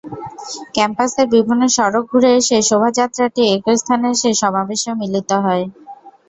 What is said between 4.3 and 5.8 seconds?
সমাবেশে মিলিত হয়।